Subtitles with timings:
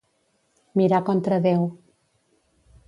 [0.79, 1.63] Mirar contra Déu.